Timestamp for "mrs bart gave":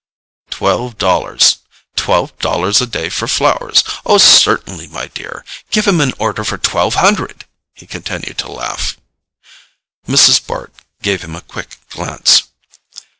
10.07-11.21